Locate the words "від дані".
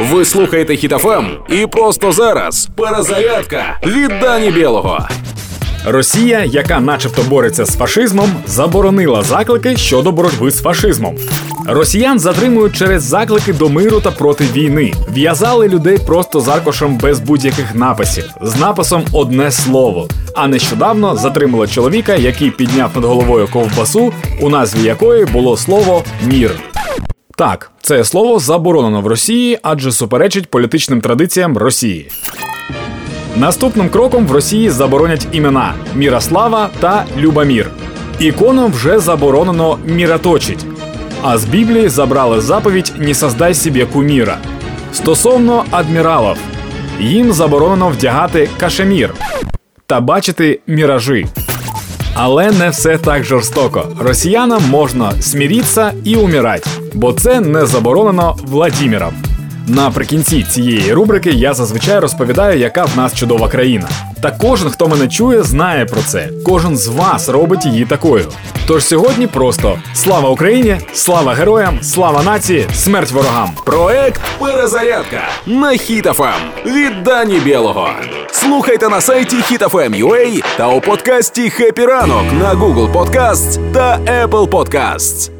3.86-4.50, 76.66-77.38